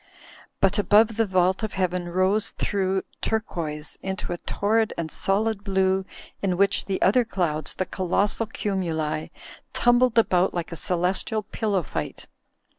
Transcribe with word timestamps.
But 0.59 0.79
above 0.79 1.15
the 1.15 1.27
vault 1.27 1.61
of 1.61 1.73
Heaven 1.73 2.09
rose 2.09 2.49
through 2.57 3.03
turquoise 3.21 3.99
into 4.01 4.33
a 4.33 4.37
torrid 4.39 4.95
and 4.97 5.11
solid 5.11 5.63
blue 5.63 6.05
in 6.41 6.57
which 6.57 6.85
the 6.85 6.99
other 7.03 7.23
clouds, 7.23 7.75
the 7.75 7.85
colossal 7.85 8.47
cumuli, 8.47 9.29
tumbled 9.73 10.17
about 10.17 10.55
like 10.55 10.71
a 10.71 10.75
celestial 10.75 11.43
pillow 11.43 11.83
fight. 11.83 12.25